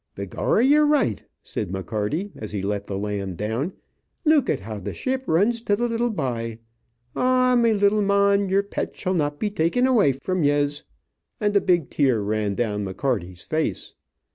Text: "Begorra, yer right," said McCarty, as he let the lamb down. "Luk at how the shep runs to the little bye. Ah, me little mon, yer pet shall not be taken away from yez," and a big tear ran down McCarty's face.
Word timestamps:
"Begorra, 0.15 0.63
yer 0.63 0.83
right," 0.83 1.23
said 1.43 1.69
McCarty, 1.71 2.31
as 2.35 2.53
he 2.53 2.63
let 2.63 2.87
the 2.87 2.97
lamb 2.97 3.35
down. 3.35 3.73
"Luk 4.25 4.49
at 4.49 4.61
how 4.61 4.79
the 4.79 4.95
shep 4.95 5.27
runs 5.27 5.61
to 5.61 5.75
the 5.75 5.87
little 5.87 6.09
bye. 6.09 6.57
Ah, 7.15 7.53
me 7.55 7.71
little 7.71 8.01
mon, 8.01 8.49
yer 8.49 8.63
pet 8.63 8.95
shall 8.95 9.13
not 9.13 9.39
be 9.39 9.51
taken 9.51 9.85
away 9.85 10.13
from 10.13 10.43
yez," 10.43 10.83
and 11.39 11.55
a 11.55 11.61
big 11.61 11.91
tear 11.91 12.19
ran 12.23 12.55
down 12.55 12.83
McCarty's 12.83 13.43
face. 13.43 13.93